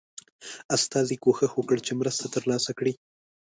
[0.77, 2.93] استازي کوښښ وکړ چې مرسته ترلاسه کړي.